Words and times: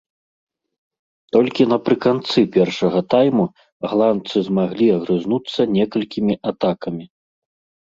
Толькі 1.35 1.67
напрыканцы 1.73 2.39
першага 2.55 2.99
тайму 3.15 3.45
галандцы 3.93 4.37
змаглі 4.49 4.87
агрызнуцца 4.97 5.61
некалькімі 5.77 6.41
атакамі. 6.53 7.05